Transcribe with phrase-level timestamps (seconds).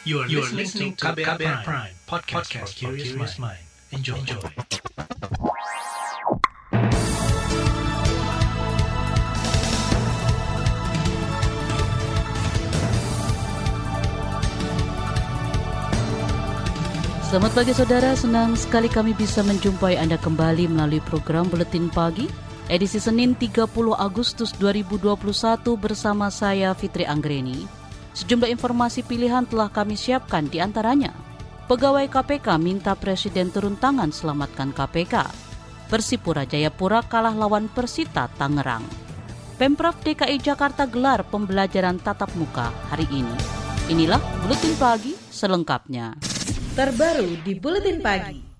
[0.00, 3.60] You are, you are listening to KBR, Prime, Prime podcast, podcast for curious mind.
[3.92, 4.16] Enjoy.
[4.16, 4.40] Enjoy.
[17.28, 22.24] Selamat pagi saudara, senang sekali kami bisa menjumpai Anda kembali melalui program Buletin Pagi
[22.72, 23.68] edisi Senin 30
[24.00, 25.12] Agustus 2021
[25.76, 27.79] bersama saya Fitri Anggreni.
[28.14, 31.14] Sejumlah informasi pilihan telah kami siapkan di antaranya.
[31.70, 35.30] Pegawai KPK minta Presiden turun tangan selamatkan KPK.
[35.86, 38.82] Persipura Jayapura kalah lawan Persita Tangerang.
[39.54, 43.36] Pemprov DKI Jakarta gelar pembelajaran tatap muka hari ini.
[43.90, 46.16] Inilah Buletin Pagi selengkapnya.
[46.74, 48.50] Terbaru di Buletin Pagi.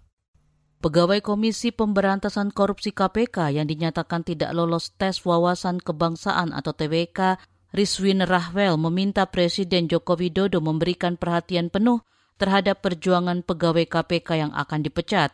[0.80, 7.36] Pegawai Komisi Pemberantasan Korupsi KPK yang dinyatakan tidak lolos tes wawasan kebangsaan atau TWK,
[7.70, 12.02] Rizwin Rahwel meminta Presiden Joko Widodo memberikan perhatian penuh
[12.34, 15.30] terhadap perjuangan pegawai KPK yang akan dipecat.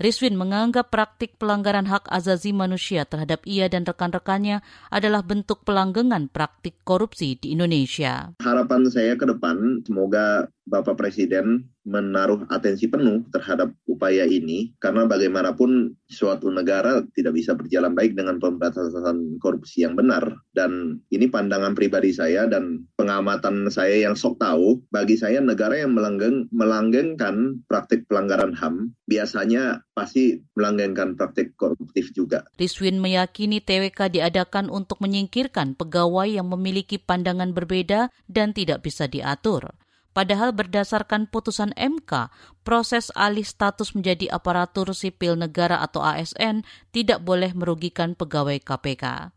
[0.00, 6.80] Rizwin menganggap praktik pelanggaran hak azazi manusia terhadap ia dan rekan-rekannya adalah bentuk pelanggengan praktik
[6.88, 8.32] korupsi di Indonesia.
[8.40, 15.92] Harapan saya ke depan, semoga Bapak Presiden menaruh atensi penuh terhadap upaya ini karena bagaimanapun
[16.08, 22.16] suatu negara tidak bisa berjalan baik dengan pemberantasan korupsi yang benar dan ini pandangan pribadi
[22.16, 28.56] saya dan pengamatan saya yang sok tahu bagi saya negara yang melanggeng, melanggengkan praktik pelanggaran
[28.56, 32.48] HAM biasanya pasti melanggengkan praktik koruptif juga.
[32.56, 39.83] Rizwin meyakini TWK diadakan untuk menyingkirkan pegawai yang memiliki pandangan berbeda dan tidak bisa diatur.
[40.14, 42.30] Padahal berdasarkan putusan MK,
[42.62, 46.62] proses alih status menjadi aparatur sipil negara atau ASN
[46.94, 49.34] tidak boleh merugikan pegawai KPK.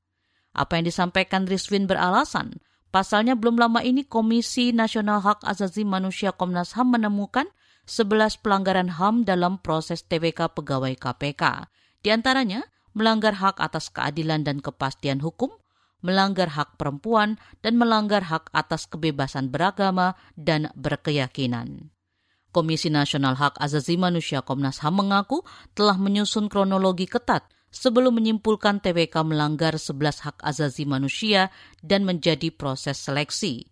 [0.53, 2.61] Apa yang disampaikan Rizwin beralasan,
[2.93, 7.49] pasalnya belum lama ini Komisi Nasional Hak Asasi Manusia Komnas HAM menemukan
[7.89, 11.73] 11 pelanggaran HAM dalam proses TWK pegawai KPK.
[12.05, 12.61] Di antaranya,
[12.93, 15.49] melanggar hak atas keadilan dan kepastian hukum,
[16.05, 21.89] melanggar hak perempuan, dan melanggar hak atas kebebasan beragama dan berkeyakinan.
[22.53, 25.45] Komisi Nasional Hak Azazi Manusia Komnas HAM mengaku
[25.77, 31.53] telah menyusun kronologi ketat sebelum menyimpulkan TWK melanggar 11 hak azazi manusia
[31.83, 33.67] dan menjadi proses seleksi.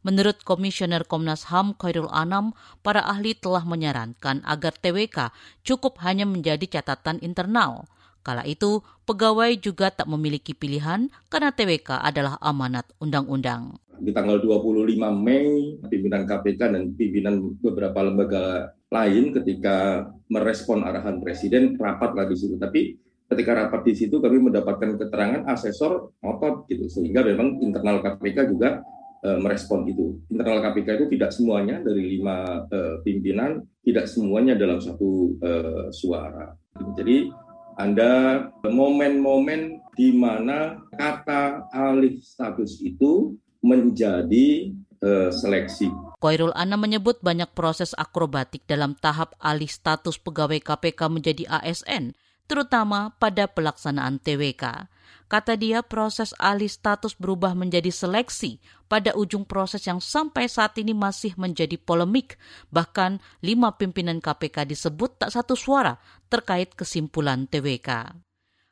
[0.00, 6.80] Menurut Komisioner Komnas HAM Khairul Anam, para ahli telah menyarankan agar TWK cukup hanya menjadi
[6.80, 7.84] catatan internal–
[8.20, 13.80] Kala itu, pegawai juga tak memiliki pilihan karena TWK adalah amanat undang-undang.
[14.00, 21.76] Di tanggal 25 Mei, pimpinan KPK dan pimpinan beberapa lembaga lain ketika merespon arahan Presiden
[21.76, 22.56] rapatlah di situ.
[22.56, 22.96] Tapi
[23.30, 28.82] ketika rapat di situ kami mendapatkan keterangan asesor ngotot gitu sehingga memang internal KPK juga
[29.22, 30.18] e, merespon itu.
[30.26, 35.50] Internal KPK itu tidak semuanya dari lima e, pimpinan, tidak semuanya dalam satu e,
[35.94, 36.50] suara.
[36.98, 37.30] Jadi
[37.78, 44.72] ada momen-momen di mana kata alih status itu menjadi
[45.04, 45.92] uh, seleksi.
[46.20, 53.16] Koirul Ana menyebut banyak proses akrobatik dalam tahap alih status pegawai KPK menjadi ASN, terutama
[53.16, 54.88] pada pelaksanaan TWK.
[55.30, 58.58] Kata dia, proses alih status berubah menjadi seleksi
[58.90, 62.34] pada ujung proses yang sampai saat ini masih menjadi polemik.
[62.74, 68.10] Bahkan lima pimpinan KPK disebut tak satu suara terkait kesimpulan TWK.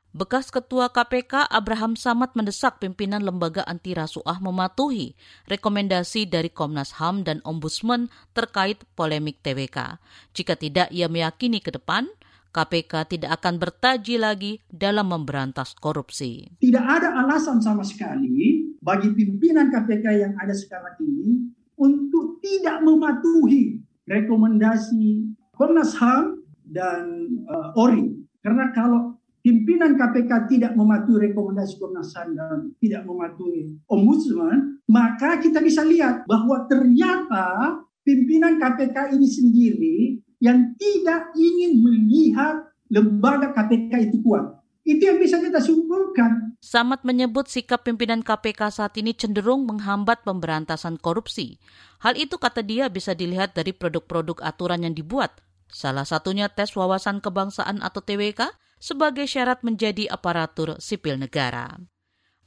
[0.08, 5.12] Bekas Ketua KPK Abraham Samad mendesak pimpinan lembaga anti rasuah mematuhi
[5.46, 10.00] rekomendasi dari Komnas HAM dan Ombudsman terkait polemik TWK.
[10.32, 12.08] Jika tidak, ia meyakini ke depan
[12.48, 16.48] KPK tidak akan bertaji lagi dalam memberantas korupsi.
[16.58, 23.78] Tidak ada alasan sama sekali bagi pimpinan KPK yang ada sekarang ini untuk tidak mematuhi
[24.08, 28.14] rekomendasi Komnas HAM dan uh, ORI.
[28.40, 35.60] Karena kalau pimpinan KPK tidak mematuhi rekomendasi Komnas HAM dan tidak mematuhi Ombudsman, maka kita
[35.60, 39.98] bisa lihat bahwa ternyata pimpinan KPK ini sendiri
[40.38, 44.58] yang tidak ingin melihat lembaga KPK itu kuat.
[44.88, 46.56] Itu yang bisa kita simpulkan.
[46.64, 51.60] Samad menyebut sikap pimpinan KPK saat ini cenderung menghambat pemberantasan korupsi.
[52.00, 55.44] Hal itu kata dia bisa dilihat dari produk-produk aturan yang dibuat.
[55.68, 58.48] Salah satunya tes wawasan kebangsaan atau TWK
[58.80, 61.76] sebagai syarat menjadi aparatur sipil negara.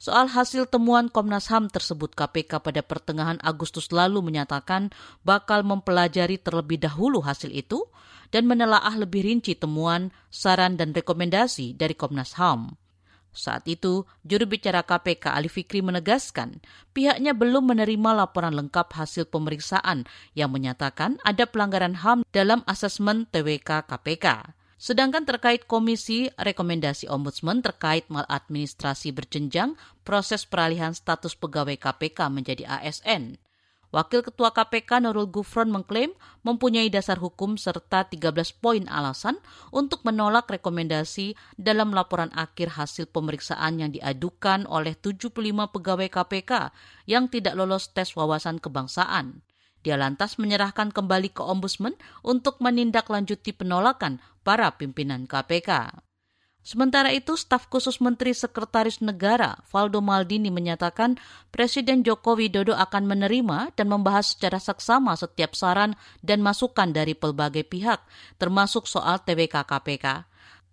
[0.02, 4.90] Soal hasil temuan Komnas HAM tersebut KPK pada pertengahan Agustus lalu menyatakan
[5.22, 7.86] bakal mempelajari terlebih dahulu hasil itu
[8.34, 12.74] dan menelaah lebih rinci temuan, saran, dan rekomendasi dari Komnas HAM.
[13.30, 16.58] Saat itu, juru bicara KPK Ali Fikri menegaskan
[16.90, 23.86] pihaknya belum menerima laporan lengkap hasil pemeriksaan yang menyatakan ada pelanggaran HAM dalam asesmen TWK
[23.86, 24.58] KPK.
[24.82, 33.38] Sedangkan terkait komisi rekomendasi ombudsman terkait maladministrasi berjenjang proses peralihan status pegawai KPK menjadi ASN.
[33.94, 36.10] Wakil Ketua KPK Nurul Gufron mengklaim
[36.42, 39.38] mempunyai dasar hukum serta 13 poin alasan
[39.70, 46.74] untuk menolak rekomendasi dalam laporan akhir hasil pemeriksaan yang diadukan oleh 75 pegawai KPK
[47.06, 49.46] yang tidak lolos tes wawasan kebangsaan.
[49.82, 56.02] Dia lantas menyerahkan kembali ke Ombudsman untuk menindaklanjuti penolakan para pimpinan KPK.
[56.62, 61.18] Sementara itu, staf khusus Menteri Sekretaris Negara Valdo Maldini menyatakan
[61.50, 67.66] Presiden Joko Widodo akan menerima dan membahas secara seksama setiap saran dan masukan dari pelbagai
[67.66, 67.98] pihak,
[68.38, 70.31] termasuk soal TWK KPK.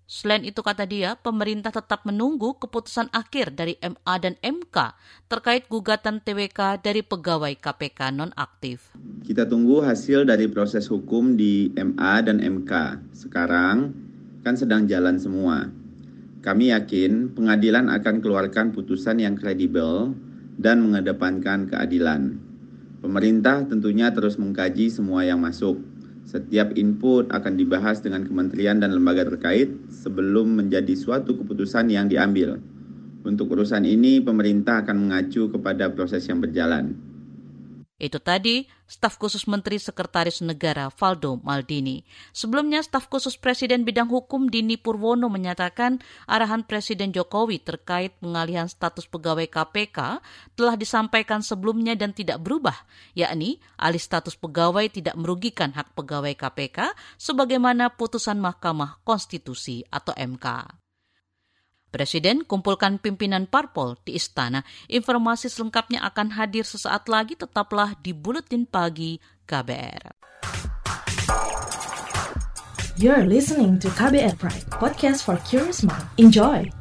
[0.10, 4.98] Selain itu kata dia, pemerintah tetap menunggu keputusan akhir dari MA dan MK
[5.30, 8.90] terkait gugatan TWK dari pegawai KPK nonaktif.
[9.22, 12.74] Kita tunggu hasil dari proses hukum di MA dan MK.
[13.14, 13.94] Sekarang
[14.42, 15.70] kan sedang jalan semua.
[16.42, 20.18] Kami yakin pengadilan akan keluarkan putusan yang kredibel
[20.58, 22.42] dan mengedepankan keadilan.
[23.06, 25.78] Pemerintah tentunya terus mengkaji semua yang masuk.
[26.30, 32.62] Setiap input akan dibahas dengan kementerian dan lembaga terkait sebelum menjadi suatu keputusan yang diambil.
[33.26, 36.94] Untuk urusan ini, pemerintah akan mengacu kepada proses yang berjalan.
[38.00, 42.08] Itu tadi staf khusus Menteri Sekretaris Negara Valdo Maldini.
[42.32, 49.04] Sebelumnya staf khusus Presiden bidang hukum Dini Purwono menyatakan arahan Presiden Jokowi terkait pengalihan status
[49.04, 50.24] pegawai KPK
[50.56, 52.88] telah disampaikan sebelumnya dan tidak berubah,
[53.20, 60.48] yakni alih status pegawai tidak merugikan hak pegawai KPK sebagaimana putusan Mahkamah Konstitusi atau MK.
[61.90, 64.62] Presiden kumpulkan pimpinan parpol di istana.
[64.86, 67.34] Informasi selengkapnya akan hadir sesaat lagi.
[67.34, 69.18] Tetaplah di Buletin Pagi
[69.50, 70.16] KBR.
[73.00, 76.04] You're listening to KBR Pride, podcast for curious mind.
[76.20, 76.79] Enjoy!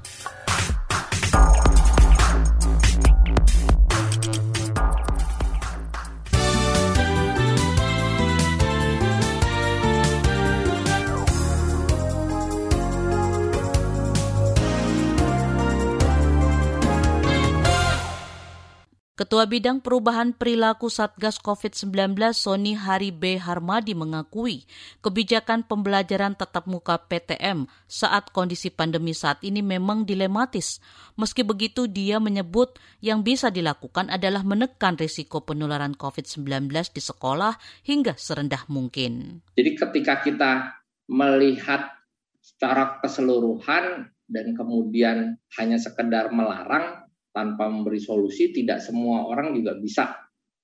[19.19, 23.35] Ketua Bidang Perubahan Perilaku Satgas COVID-19 Sony Hari B.
[23.35, 24.63] Harmadi mengakui
[25.03, 30.79] kebijakan pembelajaran tatap muka PTM saat kondisi pandemi saat ini memang dilematis.
[31.19, 37.59] Meski begitu, dia menyebut yang bisa dilakukan adalah menekan risiko penularan COVID-19 di sekolah
[37.91, 39.43] hingga serendah mungkin.
[39.59, 40.79] Jadi ketika kita
[41.11, 41.91] melihat
[42.39, 47.08] secara keseluruhan dan kemudian hanya sekedar melarang,
[47.39, 50.11] tanpa memberi solusi tidak semua orang juga bisa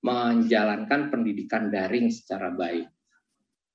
[0.03, 2.91] menjalankan pendidikan daring secara baik.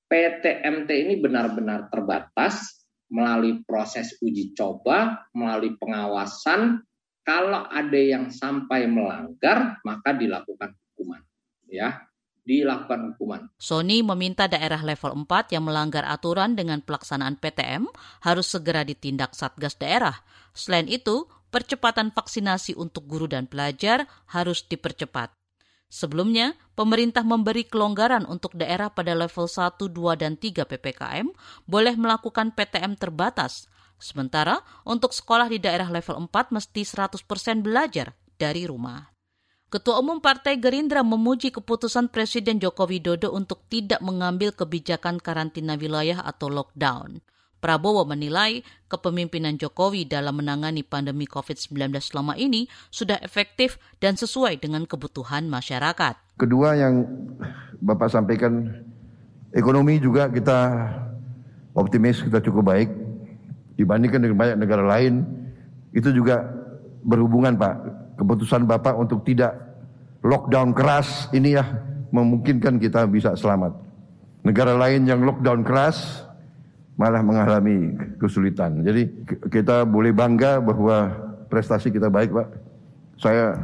[0.04, 6.84] PTMT ini benar-benar terbatas melalui proses uji coba, melalui pengawasan.
[7.24, 11.22] Kalau ada yang sampai melanggar, maka dilakukan hukuman.
[11.70, 12.10] Ya,
[12.42, 13.46] dilakukan hukuman.
[13.56, 17.86] Sony meminta daerah level 4 yang melanggar aturan dengan pelaksanaan PTM
[18.26, 20.26] harus segera ditindak Satgas daerah.
[20.50, 25.34] Selain itu, percepatan vaksinasi untuk guru dan pelajar harus dipercepat.
[25.90, 31.26] Sebelumnya, pemerintah memberi kelonggaran untuk daerah pada level 1, 2, dan 3 PPKM
[31.66, 33.66] boleh melakukan PTM terbatas.
[33.98, 39.10] Sementara, untuk sekolah di daerah level 4 mesti 100% belajar dari rumah.
[39.70, 46.22] Ketua Umum Partai Gerindra memuji keputusan Presiden Joko Widodo untuk tidak mengambil kebijakan karantina wilayah
[46.26, 47.22] atau lockdown.
[47.60, 54.88] Prabowo menilai kepemimpinan Jokowi dalam menangani pandemi COVID-19 selama ini sudah efektif dan sesuai dengan
[54.88, 56.40] kebutuhan masyarakat.
[56.40, 57.04] Kedua yang
[57.80, 58.68] Bapak sampaikan,
[59.52, 60.88] ekonomi juga kita
[61.76, 62.88] optimis, kita cukup baik.
[63.76, 65.24] Dibandingkan dengan banyak negara lain,
[65.92, 66.44] itu juga
[67.04, 67.76] berhubungan Pak.
[68.20, 69.56] Keputusan Bapak untuk tidak
[70.20, 71.64] lockdown keras ini ya
[72.12, 73.72] memungkinkan kita bisa selamat.
[74.44, 76.24] Negara lain yang lockdown keras,
[77.00, 78.84] malah mengalami kesulitan.
[78.84, 79.08] Jadi
[79.48, 81.08] kita boleh bangga bahwa
[81.48, 82.48] prestasi kita baik, Pak.
[83.16, 83.56] Saya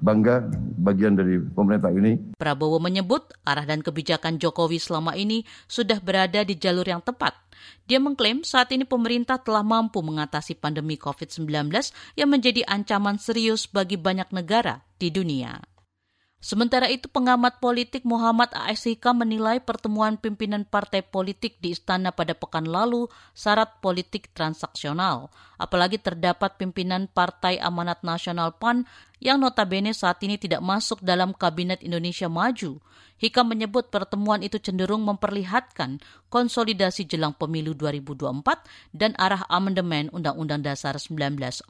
[0.00, 0.48] bangga
[0.80, 2.16] bagian dari pemerintah ini.
[2.40, 7.36] Prabowo menyebut arah dan kebijakan Jokowi selama ini sudah berada di jalur yang tepat.
[7.84, 11.68] Dia mengklaim saat ini pemerintah telah mampu mengatasi pandemi COVID-19
[12.16, 15.60] yang menjadi ancaman serius bagi banyak negara di dunia.
[16.38, 18.86] Sementara itu pengamat politik Muhammad A.S.
[18.86, 25.34] Hikam menilai pertemuan pimpinan partai politik di istana pada pekan lalu syarat politik transaksional.
[25.58, 28.86] Apalagi terdapat pimpinan Partai Amanat Nasional PAN
[29.18, 32.78] yang notabene saat ini tidak masuk dalam Kabinet Indonesia Maju.
[33.18, 35.98] Hikam menyebut pertemuan itu cenderung memperlihatkan
[36.30, 41.66] konsolidasi jelang pemilu 2024 dan arah amandemen Undang-Undang Dasar 1945.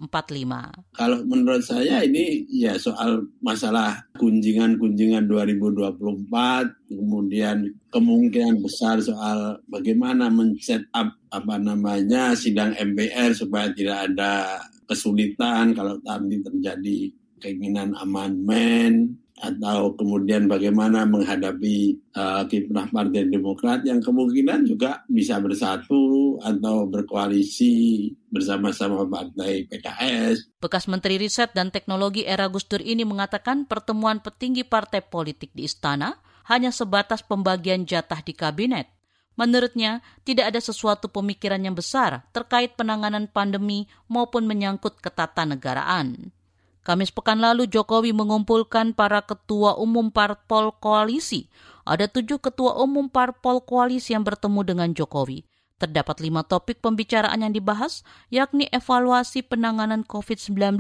[0.92, 10.84] Kalau menurut saya ini ya soal masalah kunjungan-kunjungan 2024, kemudian kemungkinan besar soal bagaimana men-set
[10.92, 16.98] up apa namanya sidang MPR supaya tidak ada kesulitan kalau nanti terjadi
[17.38, 26.36] keinginan amandemen atau kemudian bagaimana menghadapi uh, kiprah Partai Demokrat yang kemungkinan juga bisa bersatu
[26.42, 30.58] atau berkoalisi bersama-sama Partai PKS.
[30.58, 35.70] Bekas Menteri Riset dan Teknologi era Gus Dur ini mengatakan pertemuan petinggi partai politik di
[35.70, 36.18] istana
[36.50, 38.90] hanya sebatas pembagian jatah di kabinet.
[39.38, 46.34] Menurutnya, tidak ada sesuatu pemikiran yang besar terkait penanganan pandemi maupun menyangkut ketatanegaraan.
[46.86, 51.50] Kamis pekan lalu Jokowi mengumpulkan para ketua umum parpol koalisi.
[51.84, 55.44] Ada tujuh ketua umum parpol koalisi yang bertemu dengan Jokowi.
[55.78, 58.02] Terdapat lima topik pembicaraan yang dibahas,
[58.34, 60.78] yakni evaluasi penanganan COVID-19,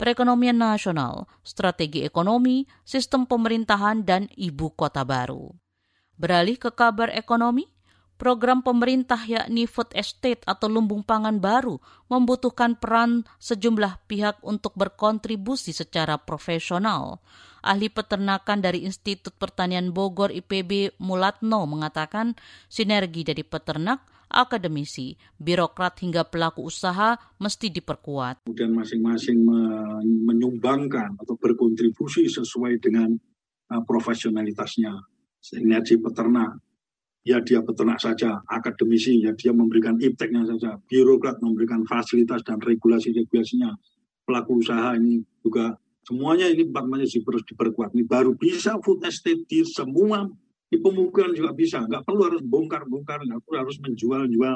[0.00, 5.52] perekonomian nasional, strategi ekonomi, sistem pemerintahan, dan ibu kota baru.
[6.16, 7.71] Beralih ke kabar ekonomi,
[8.22, 15.74] program pemerintah yakni food estate atau lumbung pangan baru membutuhkan peran sejumlah pihak untuk berkontribusi
[15.74, 17.18] secara profesional.
[17.66, 22.38] Ahli peternakan dari Institut Pertanian Bogor IPB Mulatno mengatakan
[22.70, 28.46] sinergi dari peternak, akademisi, birokrat hingga pelaku usaha mesti diperkuat.
[28.46, 29.42] Kemudian masing-masing
[30.30, 33.10] menyumbangkan atau berkontribusi sesuai dengan
[33.74, 34.94] uh, profesionalitasnya.
[35.42, 36.54] Sinergi peternak,
[37.22, 43.70] ya dia peternak saja, akademisi ya dia memberikan ipteknya saja, birokrat memberikan fasilitas dan regulasi-regulasinya,
[44.26, 47.94] pelaku usaha ini juga semuanya ini masih harus diperkuat.
[47.94, 50.26] Ini baru bisa food estate di semua
[50.66, 54.54] di pemukiman juga bisa, nggak perlu harus bongkar-bongkar, nggak perlu harus menjual-jual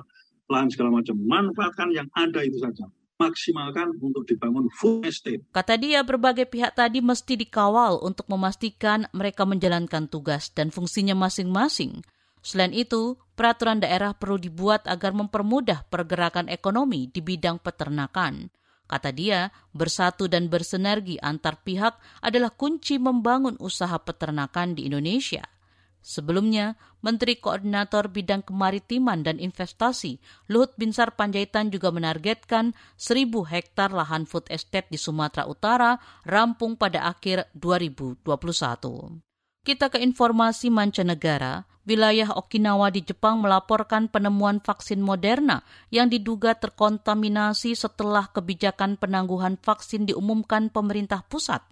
[0.51, 1.15] lahan segala macam.
[1.19, 5.41] Manfaatkan yang ada itu saja maksimalkan untuk dibangun food estate.
[5.53, 12.05] Kata dia, berbagai pihak tadi mesti dikawal untuk memastikan mereka menjalankan tugas dan fungsinya masing-masing.
[12.47, 18.55] Selain itu, peraturan daerah perlu dibuat agar mempermudah pergerakan ekonomi di bidang peternakan.
[18.87, 25.43] Kata dia, bersatu dan bersinergi antar pihak adalah kunci membangun usaha peternakan di Indonesia.
[25.99, 34.23] Sebelumnya, Menteri Koordinator Bidang Kemaritiman dan Investasi Luhut Binsar Panjaitan juga menargetkan 1.000 hektar lahan
[34.23, 38.23] food estate di Sumatera Utara rampung pada akhir 2021.
[39.67, 45.63] Kita ke informasi mancanegara wilayah Okinawa di Jepang melaporkan penemuan vaksin Moderna
[45.95, 51.63] yang diduga terkontaminasi setelah kebijakan penangguhan vaksin diumumkan pemerintah pusat.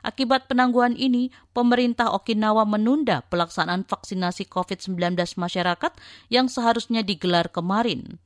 [0.00, 5.92] Akibat penangguhan ini, pemerintah Okinawa menunda pelaksanaan vaksinasi COVID-19 masyarakat
[6.32, 8.16] yang seharusnya digelar kemarin.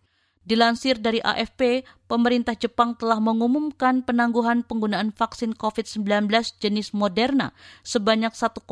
[0.42, 6.26] Dilansir dari AFP, pemerintah Jepang telah mengumumkan penangguhan penggunaan vaksin COVID-19
[6.58, 7.54] jenis Moderna
[7.86, 8.66] sebanyak 1,6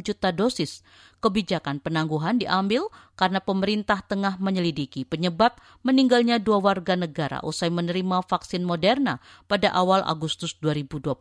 [0.00, 0.80] juta dosis.
[1.20, 2.88] Kebijakan penangguhan diambil
[3.20, 10.00] karena pemerintah tengah menyelidiki penyebab meninggalnya dua warga negara usai menerima vaksin Moderna pada awal
[10.08, 11.20] Agustus 2021.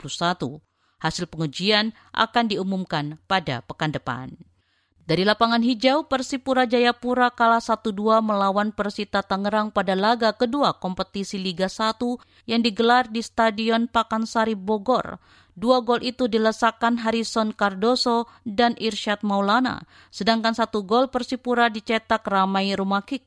[1.03, 4.48] Hasil pengujian akan diumumkan pada pekan depan.
[5.09, 11.65] Dari lapangan hijau, Persipura Jayapura kalah 1-2 melawan Persita Tangerang pada laga kedua kompetisi Liga
[11.65, 11.97] 1
[12.45, 15.17] yang digelar di Stadion Pakansari Bogor.
[15.57, 19.81] Dua gol itu dilesakan Harrison Cardoso dan Irsyad Maulana,
[20.13, 23.25] sedangkan satu gol Persipura dicetak Ramai Rumakik.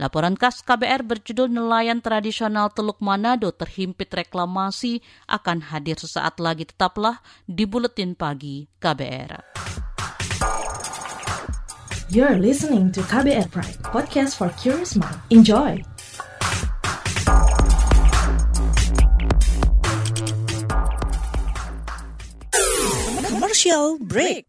[0.00, 7.20] Laporan khas KBR berjudul Nelayan Tradisional Teluk Manado terhimpit reklamasi akan hadir sesaat lagi tetaplah
[7.44, 9.81] di Buletin Pagi KBR.
[12.12, 15.16] You're listening to KBR Pride, podcast for curious mind.
[15.32, 15.80] Enjoy!
[23.24, 24.44] Commercial break.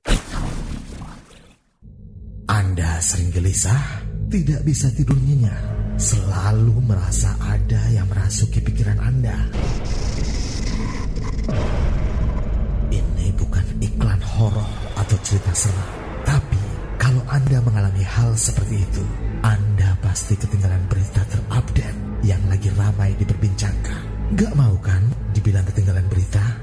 [2.52, 3.80] Anda sering gelisah,
[4.28, 5.64] tidak bisa tidur nyenyak,
[5.96, 9.40] selalu merasa ada yang merasuki pikiran Anda.
[12.92, 14.68] Ini bukan iklan horor
[15.00, 16.13] atau cerita seram
[17.34, 19.02] Anda mengalami hal seperti itu,
[19.42, 24.38] Anda pasti ketinggalan berita terupdate yang lagi ramai diperbincangkan.
[24.38, 25.02] Gak mau kan
[25.34, 26.63] dibilang ketinggalan berita?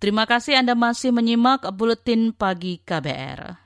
[0.00, 3.60] Terima kasih Anda masih menyimak Buletin Pagi KBR.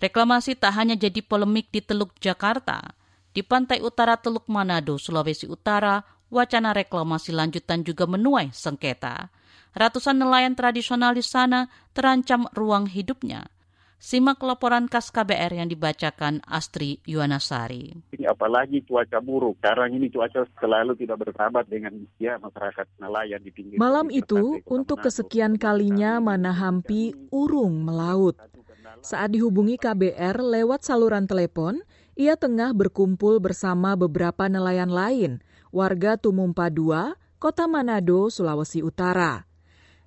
[0.00, 2.96] Reklamasi tak hanya jadi polemik di Teluk Jakarta.
[3.36, 6.00] Di pantai utara Teluk Manado, Sulawesi Utara,
[6.32, 9.28] wacana reklamasi lanjutan juga menuai sengketa.
[9.76, 13.44] Ratusan nelayan tradisional di sana terancam ruang hidupnya.
[14.00, 18.00] Simak laporan khas KBR yang dibacakan Astri Yuwanasari.
[18.24, 19.60] Apalagi cuaca buruk.
[19.60, 23.76] Sekarang ini cuaca selalu tidak bersahabat dengan ya masyarakat nelayan di pinggir.
[23.76, 28.40] Malam itu, untuk kesekian kalinya Manahampi urung melaut.
[29.04, 31.84] Saat dihubungi KBR lewat saluran telepon,
[32.16, 35.44] ia tengah berkumpul bersama beberapa nelayan lain,
[35.76, 39.49] warga Tumumpa II, Kota Manado, Sulawesi Utara.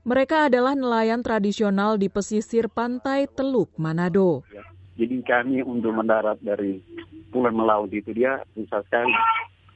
[0.03, 4.43] Mereka adalah nelayan tradisional di pesisir pantai Teluk Manado.
[4.99, 6.83] Jadi kami untuk mendarat dari
[7.31, 9.15] Pulau Melaut itu dia susah sekali.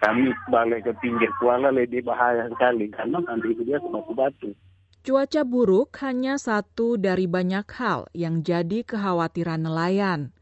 [0.03, 4.51] Kami balik ke pinggir Kuala lebih bahaya sekali karena nanti itu dia sama batu.
[5.07, 10.35] Cuaca buruk hanya satu dari banyak hal yang jadi kekhawatiran nelayan.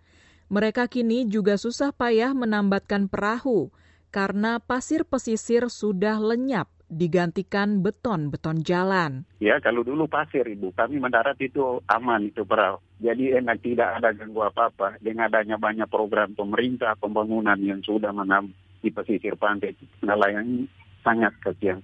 [0.50, 3.70] Mereka kini juga susah payah menambatkan perahu
[4.10, 9.26] karena pasir pesisir sudah lenyap digantikan beton-beton jalan.
[9.42, 10.74] Ya, kalau dulu pasir, Ibu.
[10.74, 12.82] Kami mendarat itu aman, itu perahu.
[13.02, 15.02] Jadi enak tidak ada ganggu apa-apa.
[15.02, 19.74] Dengan adanya banyak program pemerintah, pembangunan yang sudah menam di pesisir pantai,
[20.06, 20.70] nelayan
[21.02, 21.82] sangat kecil.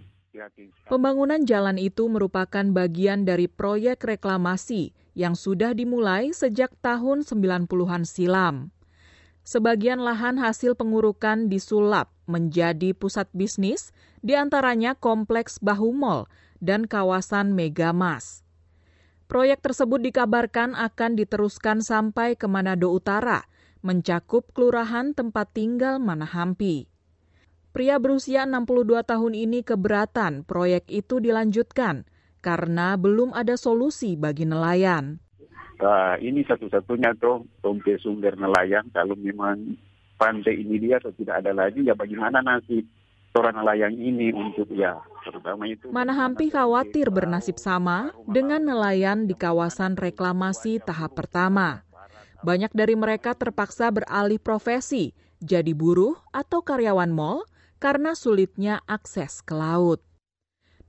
[0.87, 8.71] Pembangunan jalan itu merupakan bagian dari proyek reklamasi yang sudah dimulai sejak tahun 90-an silam.
[9.43, 16.29] Sebagian lahan hasil pengurukan disulap menjadi pusat bisnis, di antaranya Kompleks Bahu Mall
[16.61, 18.45] dan kawasan Megamas.
[19.25, 23.49] Proyek tersebut dikabarkan akan diteruskan sampai ke Manado Utara,
[23.81, 26.85] mencakup kelurahan tempat tinggal Manahampi.
[27.71, 32.03] Pria berusia 62 tahun ini keberatan proyek itu dilanjutkan
[32.43, 35.23] karena belum ada solusi bagi nelayan.
[35.79, 37.47] Nah, ini satu-satunya tuh
[38.03, 39.79] sumber nelayan kalau memang
[40.19, 42.85] pantai ini dia atau tidak ada lagi ya bagaimana nasib
[43.35, 45.87] orang nelayan ini untuk ya terutama itu.
[45.93, 51.85] Manahampi khawatir bernasib sama dengan nelayan di kawasan reklamasi tahap pertama.
[52.41, 57.45] Banyak dari mereka terpaksa beralih profesi, jadi buruh atau karyawan mal
[57.77, 60.01] karena sulitnya akses ke laut.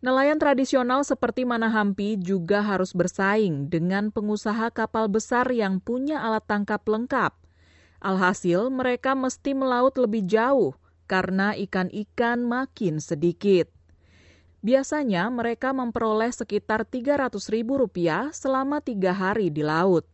[0.02, 6.83] Nelayan tradisional seperti Manahampi juga harus bersaing dengan pengusaha kapal besar yang punya alat tangkap
[6.83, 7.38] lengkap.
[8.02, 10.74] Alhasil, mereka mesti melaut lebih jauh
[11.12, 13.68] karena ikan-ikan makin sedikit.
[14.64, 20.09] Biasanya mereka memperoleh sekitar Rp300.000 selama tiga hari di laut.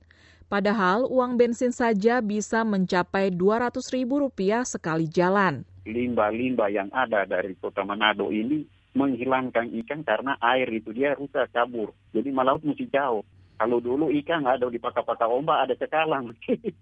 [0.51, 5.63] Padahal uang bensin saja bisa mencapai Rp200.000 sekali jalan.
[5.87, 8.67] Limbah-limbah yang ada dari kota Manado ini
[8.99, 11.95] menghilangkan ikan karena air itu dia rusak kabur.
[12.11, 13.23] Jadi melaut mesti jauh.
[13.61, 16.35] Kalau dulu ikan ada di paka-paka ombak ada cekalang.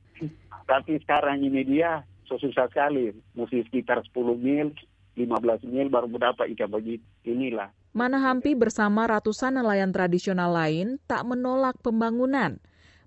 [0.70, 3.14] Tapi sekarang ini dia susah sekali.
[3.38, 4.74] Mesti sekitar 10 mil,
[5.14, 7.06] 15 mil baru mendapat ikan begitu.
[7.22, 7.70] Inilah.
[7.96, 12.58] Manahampi bersama ratusan nelayan tradisional lain tak menolak pembangunan.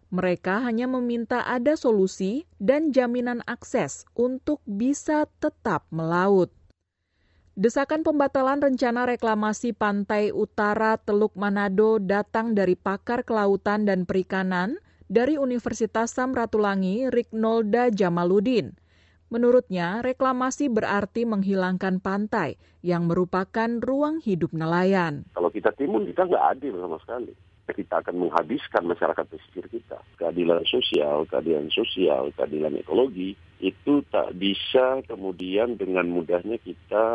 [0.10, 6.50] Mereka hanya meminta ada solusi dan jaminan akses untuk bisa tetap melaut.
[7.54, 15.36] Desakan pembatalan rencana reklamasi pantai utara Teluk Manado datang dari pakar kelautan dan perikanan dari
[15.36, 18.80] Universitas Samratulangi Rignolda Jamaludin.
[19.30, 25.30] Menurutnya, reklamasi berarti menghilangkan pantai yang merupakan ruang hidup nelayan.
[25.38, 27.34] Kalau kita timun, kita nggak adil sama sekali
[27.74, 30.02] kita akan menghabiskan masyarakat pesisir kita.
[30.18, 37.06] Keadilan sosial, keadilan sosial, keadilan ekologi itu tak bisa kemudian dengan mudahnya kita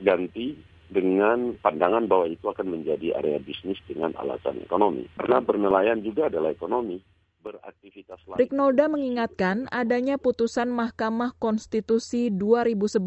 [0.00, 0.56] ganti
[0.90, 5.06] dengan pandangan bahwa itu akan menjadi area bisnis dengan alasan ekonomi.
[5.14, 6.98] Karena bernelayan juga adalah ekonomi.
[7.40, 8.36] Beraktivitas lain.
[8.36, 13.00] Riknolda mengingatkan adanya putusan Mahkamah Konstitusi 2011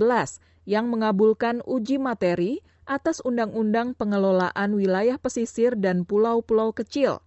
[0.65, 7.23] yang mengabulkan uji materi atas Undang-Undang Pengelolaan Wilayah Pesisir dan Pulau-Pulau Kecil.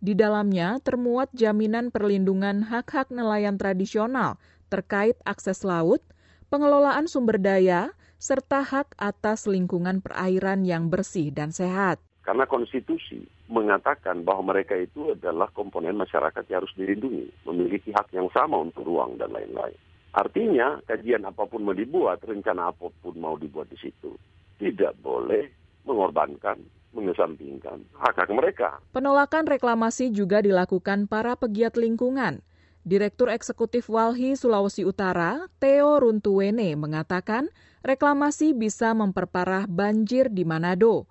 [0.00, 6.00] Di dalamnya termuat jaminan perlindungan hak-hak nelayan tradisional terkait akses laut,
[6.48, 11.98] pengelolaan sumber daya, serta hak atas lingkungan perairan yang bersih dan sehat.
[12.22, 18.30] Karena konstitusi mengatakan bahwa mereka itu adalah komponen masyarakat yang harus dilindungi, memiliki hak yang
[18.30, 19.76] sama untuk ruang dan lain-lain.
[20.14, 24.14] Artinya, kajian apa pun mau dibuat, rencana apa pun mau dibuat di situ,
[24.58, 25.50] tidak boleh
[25.86, 28.82] mengorbankan mengesampingkan hak-hak mereka.
[28.90, 32.42] Penolakan reklamasi juga dilakukan para pegiat lingkungan.
[32.80, 37.52] Direktur Eksekutif Walhi Sulawesi Utara, Theo Runtuwene, mengatakan
[37.84, 41.06] reklamasi bisa memperparah banjir di Manado.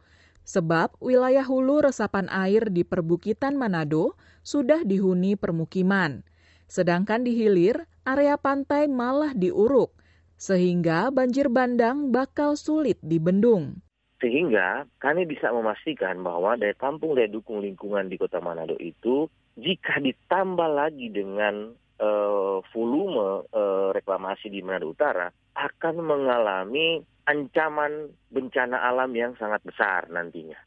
[0.50, 6.26] Sebab wilayah hulu resapan air di perbukitan Manado sudah dihuni permukiman.
[6.66, 9.94] Sedangkan di hilir, area pantai malah diuruk,
[10.42, 13.78] sehingga banjir bandang bakal sulit dibendung.
[14.18, 20.02] Sehingga kami bisa memastikan bahwa daya tampung daya dukung lingkungan di Kota Manado itu jika
[20.02, 29.14] ditambah lagi dengan uh, volume uh, reklamasi di Manado Utara akan mengalami ancaman bencana alam
[29.14, 30.58] yang sangat besar nantinya.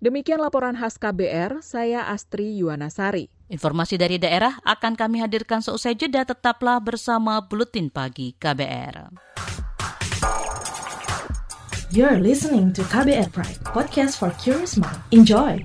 [0.00, 3.28] Demikian laporan khas KBR, saya Astri Yuwanasari.
[3.52, 9.12] Informasi dari daerah akan kami hadirkan seusai jeda, tetaplah bersama Buletin Pagi KBR.
[11.92, 15.04] You're listening to KBR Pride, podcast for curious mind.
[15.12, 15.60] Enjoy!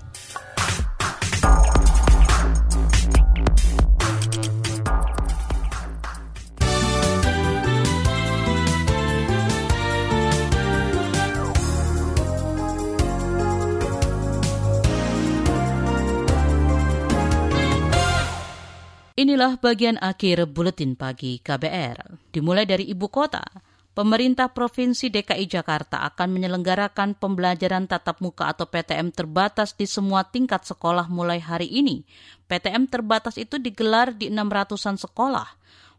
[19.36, 22.32] Inilah bagian akhir buletin pagi KBR.
[22.32, 23.44] Dimulai dari ibu kota
[23.92, 30.64] pemerintah Provinsi DKI Jakarta akan menyelenggarakan pembelajaran tatap muka atau PTM terbatas di semua tingkat
[30.64, 32.08] sekolah mulai hari ini.
[32.48, 35.48] PTM terbatas itu digelar di 600-an sekolah.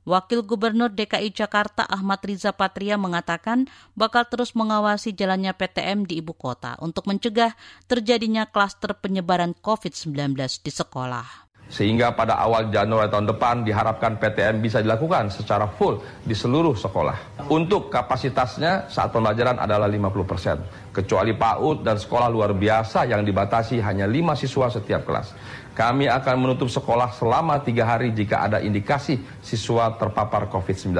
[0.08, 6.32] Wakil Gubernur DKI Jakarta Ahmad Riza Patria mengatakan bakal terus mengawasi jalannya PTM di ibu
[6.32, 7.52] kota untuk mencegah
[7.84, 11.45] terjadinya klaster penyebaran COVID-19 di sekolah.
[11.76, 17.44] Sehingga pada awal Januari tahun depan diharapkan PTM bisa dilakukan secara full di seluruh sekolah.
[17.52, 20.88] Untuk kapasitasnya saat pembelajaran adalah 50%.
[20.96, 25.36] Kecuali PAUD dan sekolah luar biasa yang dibatasi hanya 5 siswa setiap kelas.
[25.76, 30.96] Kami akan menutup sekolah selama tiga hari jika ada indikasi siswa terpapar COVID-19.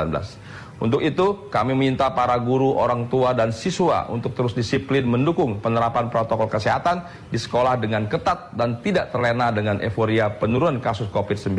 [0.77, 6.13] Untuk itu, kami minta para guru, orang tua, dan siswa untuk terus disiplin mendukung penerapan
[6.13, 7.01] protokol kesehatan
[7.33, 11.57] di sekolah dengan ketat dan tidak terlena dengan euforia penurunan kasus COVID-19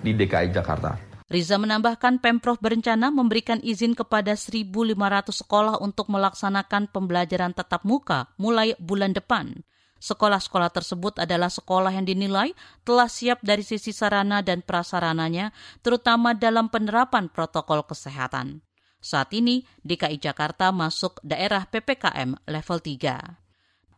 [0.00, 0.96] di DKI Jakarta.
[1.28, 4.96] Riza menambahkan Pemprov berencana memberikan izin kepada 1.500
[5.44, 9.60] sekolah untuk melaksanakan pembelajaran tatap muka mulai bulan depan.
[10.04, 12.52] Sekolah-sekolah tersebut adalah sekolah yang dinilai
[12.84, 18.60] telah siap dari sisi sarana dan prasarananya, terutama dalam penerapan protokol kesehatan.
[19.00, 23.40] Saat ini, DKI Jakarta masuk daerah PPKM level 3.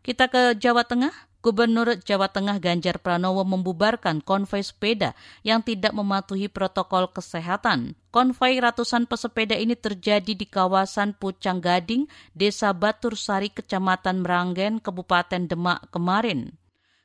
[0.06, 1.10] Kita ke Jawa Tengah.
[1.46, 5.14] Gubernur Jawa Tengah Ganjar Pranowo membubarkan konvoi sepeda
[5.46, 7.94] yang tidak mematuhi protokol kesehatan.
[8.10, 15.46] Konvoi ratusan pesepeda ini terjadi di kawasan Pucang Gading, Desa Batur Sari, Kecamatan Meranggen, Kabupaten
[15.46, 16.50] Demak kemarin.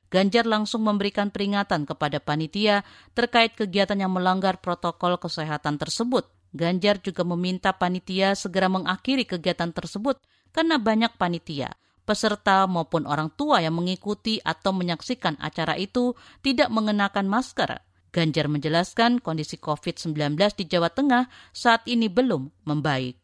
[0.10, 2.82] Ganjar langsung memberikan peringatan kepada panitia
[3.14, 6.26] terkait kegiatan yang melanggar protokol kesehatan tersebut.
[6.58, 10.18] Ganjar juga meminta panitia segera mengakhiri kegiatan tersebut
[10.50, 17.30] karena banyak panitia peserta maupun orang tua yang mengikuti atau menyaksikan acara itu tidak mengenakan
[17.30, 17.80] masker.
[18.12, 23.16] Ganjar menjelaskan kondisi COVID-19 di Jawa Tengah saat ini belum membaik.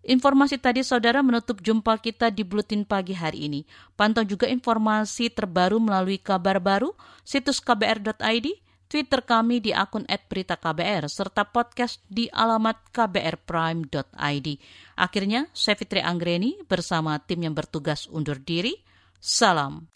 [0.00, 3.60] Informasi tadi saudara menutup jumpa kita di Buletin Pagi hari ini.
[4.00, 8.46] Pantau juga informasi terbaru melalui kabar baru, situs kbr.id,
[8.90, 14.48] Twitter kami di akun @beritaKBR serta podcast di alamat kbrprime.id.
[14.98, 18.74] Akhirnya, saya Fitri Anggreni bersama tim yang bertugas undur diri.
[19.22, 19.86] Salam.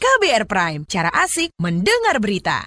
[0.00, 2.64] KBR Prime, cara asik mendengar berita.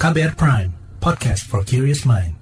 [0.00, 0.72] KBR Prime,
[1.04, 2.41] podcast for curious mind.